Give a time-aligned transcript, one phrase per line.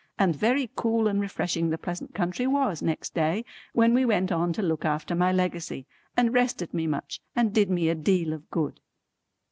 [0.17, 4.51] And very cool and refreshing the pleasant country was next day when we went on
[4.53, 5.85] to look after my Legacy,
[6.17, 8.79] and rested me much and did me a deal of good.